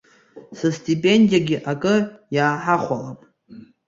Сыстипендиагьы 0.57 1.57
акы 1.71 1.95
иааҳахәалап. 2.35 3.19